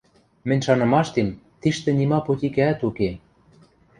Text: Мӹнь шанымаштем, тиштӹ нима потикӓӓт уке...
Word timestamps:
Мӹнь 0.47 0.63
шанымаштем, 0.65 1.29
тиштӹ 1.61 1.89
нима 1.99 2.19
потикӓӓт 2.25 2.79
уке... 2.87 3.09